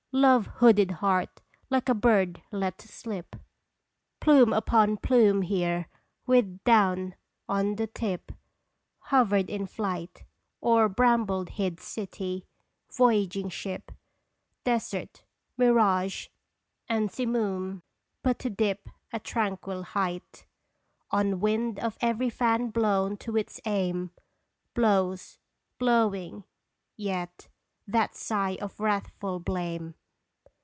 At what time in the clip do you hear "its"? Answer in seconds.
23.37-23.61